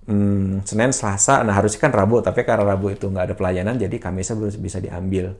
[0.04, 1.40] hmm, Senin, Selasa.
[1.40, 4.76] Nah harusnya kan Rabu, tapi karena Rabu itu nggak ada pelayanan, jadi Kamisnya belum bisa
[4.76, 5.32] diambil.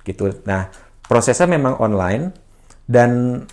[0.00, 0.32] Gitu.
[0.48, 0.72] Nah
[1.04, 2.32] prosesnya memang online
[2.88, 3.44] dan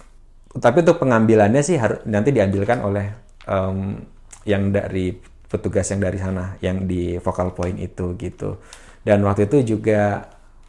[0.56, 3.12] tapi untuk pengambilannya sih harus nanti diambilkan oleh
[3.52, 4.00] um,
[4.48, 5.12] yang dari
[5.52, 8.64] petugas yang dari sana, yang di focal point itu gitu.
[9.04, 10.24] Dan waktu itu juga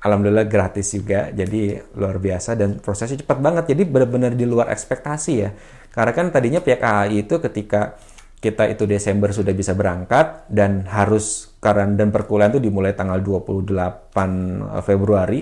[0.07, 3.75] alhamdulillah gratis juga jadi luar biasa dan prosesnya cepat banget.
[3.75, 5.51] Jadi benar-benar di luar ekspektasi ya.
[5.91, 7.99] Karena kan tadinya pihak AI itu ketika
[8.37, 13.67] kita itu Desember sudah bisa berangkat dan harus karena dan perkuliahan itu dimulai tanggal 28
[13.67, 15.41] eh, Februari.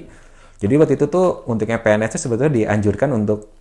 [0.56, 3.52] Jadi waktu itu tuh untuknya PNS sebetulnya dianjurkan untuk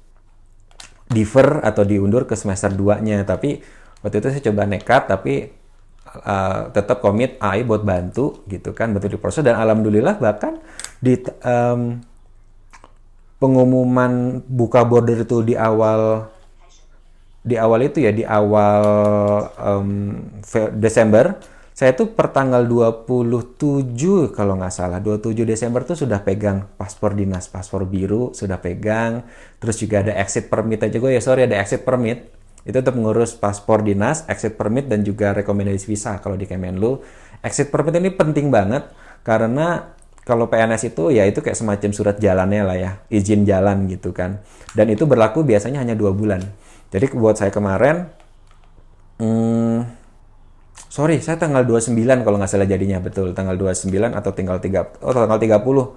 [1.12, 3.60] defer atau diundur ke semester 2-nya, tapi
[4.00, 5.52] waktu itu saya coba nekat tapi
[6.24, 9.44] uh, tetap komit AI buat bantu gitu kan, bantu di proses.
[9.44, 10.64] Dan alhamdulillah bahkan
[11.04, 12.00] di um,
[13.44, 16.32] pengumuman buka border itu di awal
[17.44, 18.84] di awal itu ya di awal
[19.60, 20.16] um,
[20.80, 21.36] Desember.
[21.74, 25.04] Saya tuh per tanggal 27 kalau nggak salah.
[25.04, 29.28] 27 Desember tuh sudah pegang paspor dinas paspor biru sudah pegang.
[29.60, 30.96] Terus juga ada exit permit aja.
[30.96, 32.32] Gue ya sorry ada exit permit.
[32.64, 37.04] Itu untuk mengurus paspor dinas exit permit dan juga rekomendasi visa kalau di Kemenlu.
[37.44, 38.88] Exit permit ini penting banget
[39.26, 44.16] karena kalau PNS itu ya itu kayak semacam surat jalannya lah ya izin jalan gitu
[44.16, 44.40] kan
[44.74, 46.44] dan itu berlaku biasanya hanya dua bulan
[46.94, 48.06] jadi buat saya kemarin,
[49.18, 49.82] hmm,
[50.94, 55.10] sorry, saya tanggal 29 kalau nggak salah jadinya betul, tanggal 29 atau tinggal 3, oh
[55.10, 55.90] tanggal 30.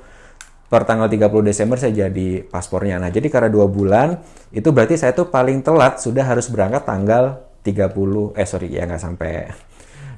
[0.67, 2.97] Per tanggal 30 Desember saya jadi paspornya.
[2.97, 4.19] Nah, jadi karena dua bulan,
[4.51, 8.99] itu berarti saya tuh paling telat sudah harus berangkat tanggal 30, eh sorry ya nggak
[8.99, 9.53] sampai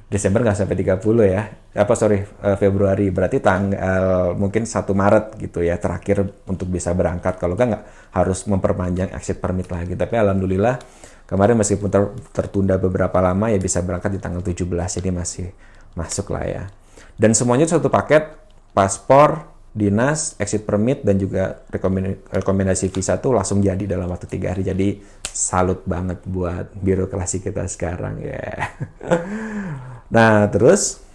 [0.09, 1.41] Desember nggak sampai 30 ya.
[1.77, 7.37] Apa sorry uh, Februari berarti tanggal mungkin 1 Maret gitu ya terakhir untuk bisa berangkat.
[7.37, 7.83] Kalau kan nggak
[8.17, 9.93] harus memperpanjang exit permit lagi.
[9.93, 10.81] Tapi alhamdulillah
[11.29, 14.65] kemarin meskipun ter tertunda beberapa lama ya bisa berangkat di tanggal 17
[14.97, 15.53] jadi masih
[15.93, 16.63] masuk lah ya.
[17.13, 18.33] Dan semuanya satu paket
[18.73, 19.45] paspor,
[19.79, 21.63] dinas, exit permit dan juga
[22.35, 24.67] rekomendasi visa tuh langsung jadi dalam waktu tiga hari.
[24.67, 28.43] Jadi salut banget buat birokrasi kita sekarang ya.
[30.09, 31.05] Nah, terus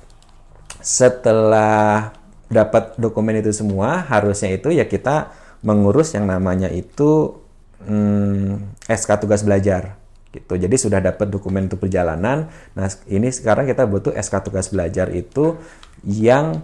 [0.79, 2.15] setelah
[2.47, 5.35] dapat dokumen itu semua, harusnya itu ya kita
[5.67, 7.43] mengurus yang namanya itu
[7.83, 9.99] hmm, SK tugas belajar
[10.31, 10.55] gitu.
[10.55, 12.51] Jadi sudah dapat dokumen untuk perjalanan.
[12.79, 15.59] Nah, ini sekarang kita butuh SK tugas belajar itu
[16.07, 16.63] yang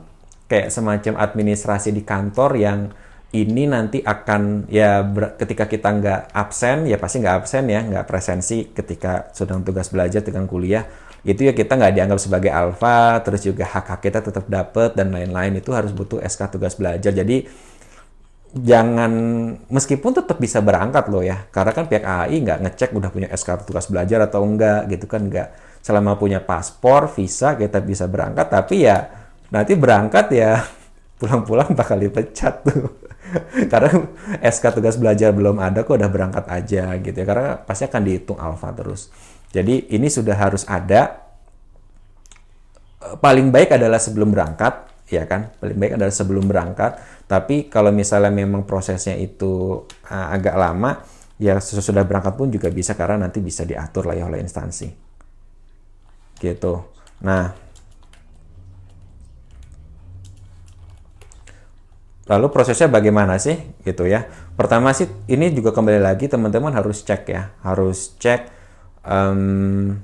[0.50, 2.90] kayak semacam administrasi di kantor yang
[3.30, 5.06] ini nanti akan ya
[5.38, 10.26] ketika kita nggak absen ya pasti nggak absen ya nggak presensi ketika sedang tugas belajar
[10.26, 10.82] dengan kuliah
[11.20, 15.60] itu ya kita nggak dianggap sebagai alfa, terus juga hak-hak kita tetap dapat dan lain-lain
[15.60, 17.12] itu harus butuh SK tugas belajar.
[17.12, 17.44] Jadi
[18.56, 19.12] jangan
[19.68, 23.68] meskipun tetap bisa berangkat loh ya, karena kan pihak AI nggak ngecek udah punya SK
[23.68, 25.48] tugas belajar atau enggak gitu kan nggak.
[25.84, 29.19] Selama punya paspor, visa kita bisa berangkat, tapi ya
[29.50, 30.64] nanti berangkat ya
[31.20, 32.88] pulang-pulang bakal dipecat tuh.
[33.72, 34.10] karena
[34.42, 37.26] SK tugas belajar belum ada kok udah berangkat aja gitu ya.
[37.26, 39.10] Karena pasti akan dihitung alfa terus.
[39.50, 41.30] Jadi ini sudah harus ada.
[43.02, 45.50] Eh, paling baik adalah sebelum berangkat ya kan?
[45.58, 46.98] Paling baik adalah sebelum berangkat.
[47.26, 51.02] Tapi kalau misalnya memang prosesnya itu uh, agak lama
[51.40, 54.88] ya sesudah berangkat pun juga bisa karena nanti bisa diatur lah ya oleh instansi.
[56.40, 56.74] Gitu.
[57.26, 57.69] Nah
[62.30, 67.22] lalu prosesnya bagaimana sih gitu ya pertama sih ini juga kembali lagi teman-teman harus cek
[67.26, 68.46] ya harus cek
[69.02, 69.98] um,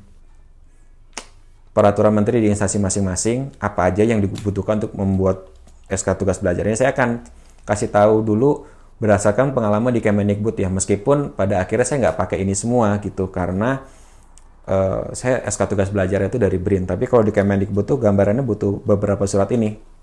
[1.77, 5.53] peraturan menteri di instansi masing-masing apa aja yang dibutuhkan untuk membuat
[5.93, 6.73] SK tugas belajarnya.
[6.73, 7.21] Saya akan
[7.69, 8.65] kasih tahu dulu
[8.97, 13.85] berdasarkan pengalaman di Kemendikbud ya, meskipun pada akhirnya saya nggak pakai ini semua gitu karena
[14.65, 16.89] uh, saya SK tugas belajar itu dari BRIN.
[16.89, 19.96] Tapi kalau di Kemendikbud tuh gambarannya butuh beberapa surat ini.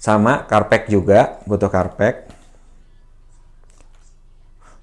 [0.00, 2.24] Sama Karpek juga butuh Karpek.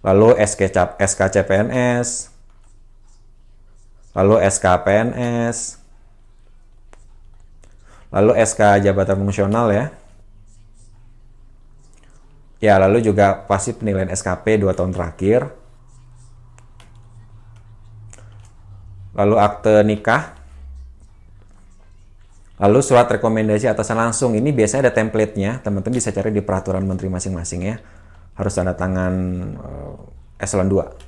[0.05, 0.69] Lalu SK,
[1.01, 2.29] SK CPNS,
[4.13, 5.57] lalu SK PNS,
[8.13, 9.89] lalu SK jabatan fungsional ya.
[12.61, 15.49] Ya, lalu juga pasti penilaian SKP 2 tahun terakhir.
[19.17, 20.36] Lalu akte nikah.
[22.57, 24.33] Lalu surat rekomendasi atasan langsung.
[24.33, 25.61] Ini biasanya ada template-nya.
[25.61, 27.77] Teman-teman bisa cari di peraturan menteri masing-masing ya.
[28.33, 29.13] Harus tanda tangan
[29.61, 31.07] uh, eselon 2.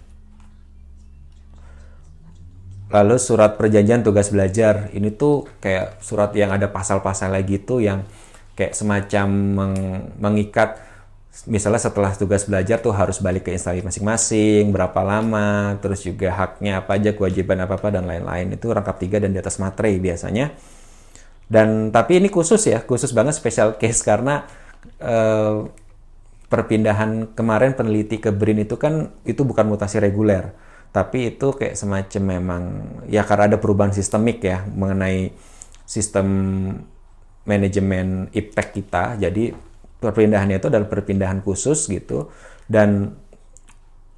[2.90, 8.02] Lalu surat perjanjian tugas belajar ini tuh kayak surat yang ada pasal-pasalnya gitu yang
[8.58, 9.76] kayak semacam meng
[10.18, 10.82] mengikat
[11.46, 16.82] misalnya setelah tugas belajar tuh harus balik ke instansi masing-masing, berapa lama, terus juga haknya
[16.82, 18.58] apa aja, kewajiban apa-apa dan lain-lain.
[18.58, 20.52] Itu rangkap tiga dan di atas materai biasanya.
[21.50, 24.46] Dan tapi ini khusus ya, khusus banget special case karena
[25.02, 25.66] uh,
[26.50, 30.54] perpindahan kemarin peneliti ke BRIN itu kan itu bukan mutasi reguler.
[30.90, 32.64] Tapi itu kayak semacam memang
[33.10, 35.34] ya karena ada perubahan sistemik ya mengenai
[35.86, 36.28] sistem
[37.46, 39.18] manajemen impact kita.
[39.18, 39.54] Jadi
[40.02, 42.30] perpindahannya itu adalah perpindahan khusus gitu.
[42.66, 43.14] Dan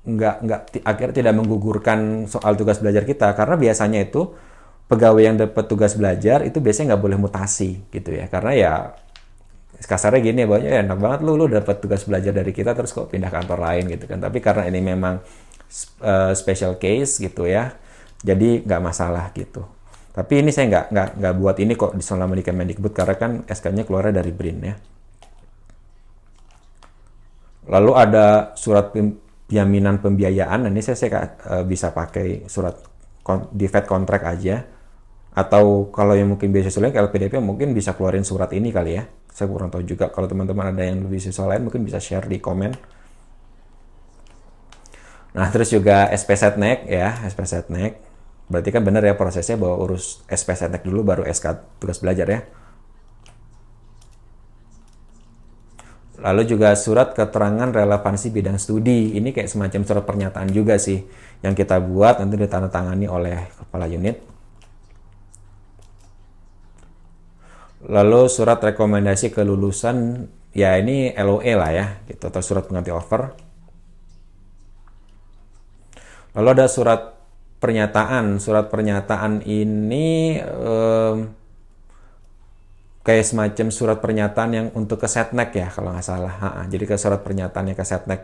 [0.02, 3.36] nggak nggak akhirnya tidak menggugurkan soal tugas belajar kita.
[3.36, 4.32] Karena biasanya itu
[4.92, 8.28] pegawai yang dapat tugas belajar itu biasanya nggak boleh mutasi gitu ya.
[8.28, 8.74] Karena ya
[9.82, 12.92] kasarnya gini ya bahwa ya enak banget lu lu dapat tugas belajar dari kita terus
[12.92, 14.20] kok pindah kantor lain gitu kan.
[14.20, 15.24] Tapi karena ini memang
[16.04, 17.72] uh, special case gitu ya
[18.22, 19.64] jadi nggak masalah gitu.
[20.12, 23.32] Tapi ini saya nggak nggak nggak buat ini kok di selama di Kemendikbud karena kan
[23.48, 24.76] SK-nya keluar dari BRIN ya.
[27.72, 28.92] Lalu ada surat
[29.48, 32.76] jaminan pembiayaan ini saya, saya uh, bisa pakai surat
[33.54, 34.81] di Fed kontrak aja
[35.32, 39.48] atau kalau yang mungkin biasa sulit LPDP mungkin bisa keluarin surat ini kali ya saya
[39.48, 42.76] kurang tahu juga kalau teman-teman ada yang lebih susah lain mungkin bisa share di komen
[45.32, 48.04] Nah, terus juga SP Setnek ya, SP Setnek.
[48.52, 52.42] Berarti kan benar ya prosesnya bahwa urus SP Setnek dulu baru SK tugas belajar ya.
[56.22, 59.16] Lalu juga surat keterangan relevansi bidang studi.
[59.18, 61.00] Ini kayak semacam surat pernyataan juga sih
[61.42, 64.31] yang kita buat nanti ditandatangani oleh kepala unit.
[67.90, 73.32] Lalu surat rekomendasi kelulusan ya ini LOE lah ya gitu atau surat pengganti offer
[76.32, 77.02] Lalu ada surat
[77.60, 78.40] pernyataan.
[78.40, 81.28] Surat pernyataan ini um,
[83.04, 86.32] kayak semacam surat pernyataan yang untuk ke setnek ya kalau nggak salah.
[86.32, 86.62] Ha -ha.
[86.72, 88.22] Jadi ke surat pernyataannya ke setnek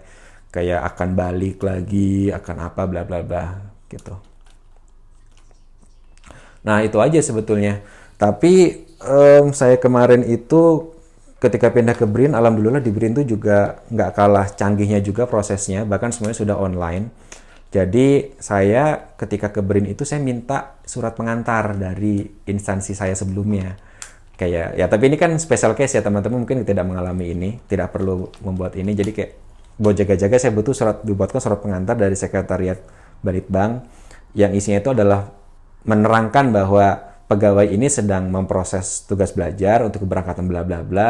[0.55, 3.45] kayak akan balik lagi, akan apa bla bla bla
[3.91, 4.15] gitu.
[6.63, 7.83] Nah itu aja sebetulnya.
[8.15, 10.93] Tapi um, saya kemarin itu
[11.37, 16.09] ketika pindah ke Brin, alhamdulillah di Brin itu juga nggak kalah canggihnya juga prosesnya, bahkan
[16.09, 17.27] semuanya sudah online
[17.67, 23.75] jadi saya ketika ke BRIN itu saya minta surat pengantar dari instansi saya sebelumnya.
[24.39, 28.31] Kayak ya tapi ini kan special case ya teman-teman mungkin tidak mengalami ini, tidak perlu
[28.39, 28.95] membuat ini.
[28.95, 29.31] Jadi kayak
[29.77, 32.79] buat jaga-jaga saya butuh surat dibuatkan surat pengantar dari sekretariat
[33.19, 33.83] Balitbank
[34.37, 35.27] yang isinya itu adalah
[35.83, 41.09] menerangkan bahwa pegawai ini sedang memproses tugas belajar untuk keberangkatan bla bla bla.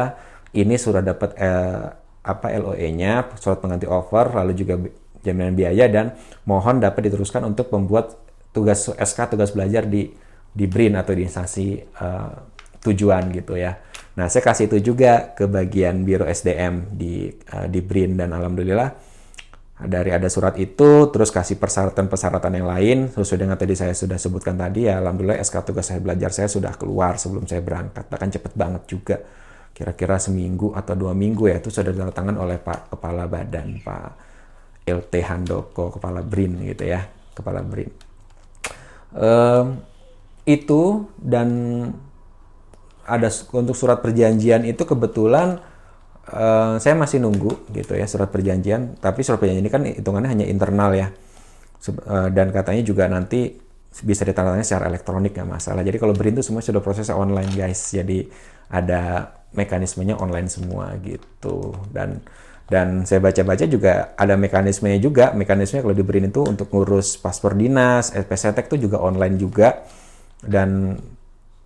[0.52, 1.86] Ini sudah dapat eh,
[2.28, 4.76] apa LOE-nya, surat pengganti offer, lalu juga
[5.24, 6.14] jaminan biaya dan
[6.44, 8.20] mohon dapat diteruskan untuk membuat
[8.52, 10.12] tugas SK tugas belajar di
[10.52, 12.34] di BRIN atau di instansi uh,
[12.82, 13.78] tujuan gitu ya.
[14.18, 18.90] Nah, saya kasih itu juga ke bagian Biro SDM di uh, di BRIN dan alhamdulillah
[19.78, 24.58] dari ada surat itu terus kasih persyaratan-persyaratan yang lain sesuai dengan tadi saya sudah sebutkan
[24.58, 28.10] tadi ya alhamdulillah SK tugas saya belajar saya sudah keluar sebelum saya berangkat.
[28.10, 29.18] Bahkan cepet banget juga.
[29.78, 34.10] Kira-kira seminggu atau dua minggu ya itu sudah ditandatangan oleh Pak Kepala Badan Pak
[34.90, 37.06] LT Handoko kepala BRIN gitu ya
[37.38, 37.94] kepala BRIN.
[39.14, 39.84] Um,
[40.50, 41.50] itu dan
[43.06, 45.62] ada untuk surat perjanjian itu kebetulan
[46.32, 50.46] uh, saya masih nunggu gitu ya surat perjanjian tapi surat perjanjian ini kan hitungannya hanya
[50.48, 51.08] internal ya.
[51.88, 53.54] Uh, dan katanya juga nanti
[54.04, 55.82] bisa ditandatangani secara elektronik nggak masalah.
[55.86, 57.80] Jadi kalau berin itu semua sudah proses online guys.
[57.94, 58.28] Jadi
[58.68, 61.74] ada mekanismenya online semua gitu.
[61.94, 62.20] Dan
[62.68, 65.32] dan saya baca-baca juga ada mekanismenya juga.
[65.32, 69.88] Mekanismenya kalau diberi itu untuk ngurus paspor dinas SPCTek itu juga online juga.
[70.44, 71.00] Dan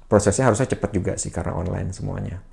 [0.06, 2.44] prosesnya harusnya cepat juga sih karena online semuanya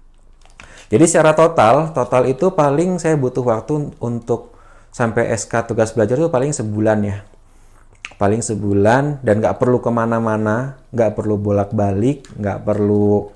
[0.88, 4.56] jadi secara total total itu paling saya butuh waktu untuk
[4.92, 7.18] sampai SK tugas belajar itu paling sebulan ya
[8.16, 13.30] paling sebulan dan nggak perlu ke mana-mana nggak perlu bolak-balik nggak perlu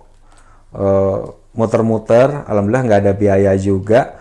[0.74, 4.16] uh, muter-muter, alhamdulillah nggak ada biaya juga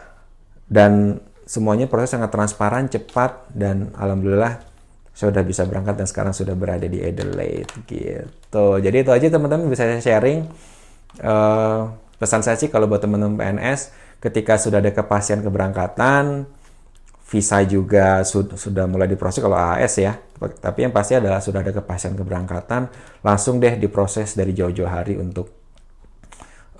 [0.68, 4.64] dan semuanya proses sangat transparan, cepat dan alhamdulillah
[5.12, 8.80] sudah bisa berangkat dan sekarang sudah berada di Adelaide gitu.
[8.80, 10.48] Jadi itu aja teman-teman bisa saya sharing.
[11.20, 11.92] Uh,
[12.22, 13.90] pesan saya sih kalau buat teman-teman PNS
[14.22, 16.46] ketika sudah ada kepastian keberangkatan,
[17.26, 20.22] visa juga sud sudah mulai diproses kalau AAS ya.
[20.38, 22.94] Tapi yang pasti adalah sudah ada kepastian keberangkatan,
[23.26, 25.50] langsung deh diproses dari jauh-jauh hari untuk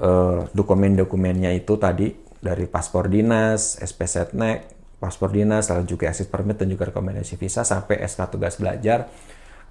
[0.02, 4.66] uh, dokumen-dokumennya itu tadi dari paspor dinas, SP Setnek,
[4.98, 9.10] paspor dinas, lalu juga exit permit dan juga rekomendasi visa sampai SK tugas belajar.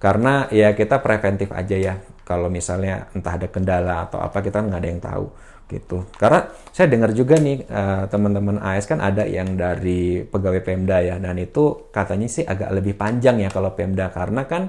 [0.01, 1.95] Karena ya kita preventif aja ya.
[2.25, 5.27] Kalau misalnya entah ada kendala atau apa kita nggak ada yang tahu
[5.71, 6.03] gitu.
[6.19, 11.23] Karena saya dengar juga nih uh, teman-teman AS kan ada yang dari pegawai Pemda ya.
[11.23, 14.11] Dan itu katanya sih agak lebih panjang ya kalau Pemda.
[14.11, 14.67] Karena kan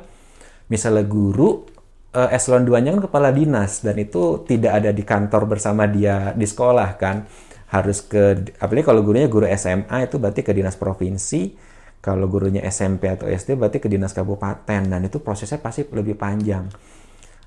[0.69, 1.65] misalnya guru
[2.13, 3.81] uh, eselon 2-nya kan kepala dinas.
[3.81, 7.25] Dan itu tidak ada di kantor bersama dia di sekolah kan.
[7.73, 11.73] Harus ke apalagi kalau gurunya guru SMA itu berarti ke dinas provinsi.
[12.01, 14.81] Kalau gurunya SMP atau SD berarti ke dinas kabupaten.
[14.85, 16.69] Dan itu prosesnya pasti lebih panjang.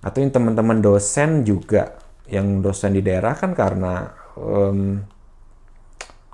[0.05, 4.09] Atau yang teman-teman dosen juga yang dosen di daerah kan karena
[4.41, 4.97] um,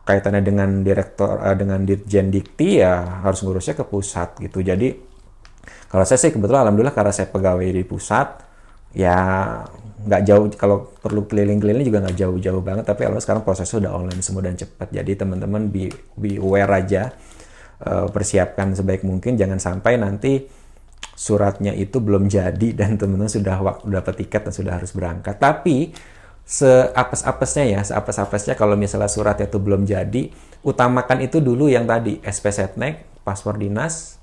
[0.07, 4.63] kaitannya dengan direktor uh, dengan dirjen dikti ya harus ngurusnya ke pusat gitu.
[4.63, 4.95] Jadi
[5.91, 8.43] kalau saya sih kebetulan alhamdulillah karena saya pegawai di pusat,
[8.95, 9.19] ya
[10.01, 14.23] nggak jauh kalau perlu keliling-keliling juga nggak jauh-jauh banget tapi kalau sekarang prosesnya udah online
[14.25, 14.89] semua dan cepat.
[14.91, 17.13] Jadi teman-teman be, be aware aja
[17.85, 20.60] uh, persiapkan sebaik mungkin jangan sampai nanti
[21.17, 25.93] suratnya itu belum jadi dan teman-teman sudah waktu dapat tiket dan sudah harus berangkat tapi
[26.49, 30.33] seapes-apesnya ya seapes-apesnya kalau misalnya suratnya itu belum jadi
[30.65, 34.21] utamakan itu dulu yang tadi SP Setnek paspor dinas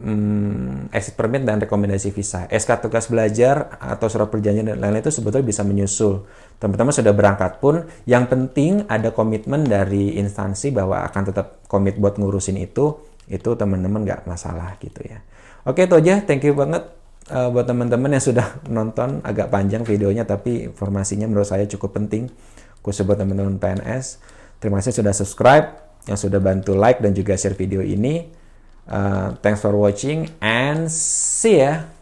[0.00, 2.50] hmm, exit permit dan rekomendasi visa.
[2.50, 6.26] SK tugas belajar atau surat perjanjian dan lain-lain itu sebetulnya bisa menyusul.
[6.58, 12.18] Teman-teman sudah berangkat pun, yang penting ada komitmen dari instansi bahwa akan tetap komit buat
[12.18, 12.98] ngurusin itu,
[13.30, 15.22] itu teman-teman nggak masalah gitu ya.
[15.64, 16.84] Oke itu aja, thank you banget
[17.32, 22.28] uh, buat teman-teman yang sudah nonton agak panjang videonya, tapi informasinya menurut saya cukup penting,
[22.84, 24.20] khusus buat teman-teman PNS.
[24.60, 25.66] Terima kasih sudah subscribe,
[26.04, 28.28] yang sudah bantu like dan juga share video ini.
[28.84, 31.93] Uh, thanks for watching and see ya.